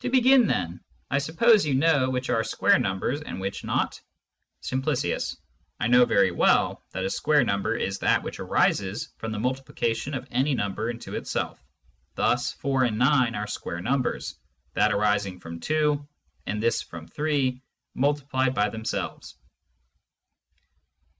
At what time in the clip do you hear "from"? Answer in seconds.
9.18-9.30, 15.38-15.60, 16.82-17.06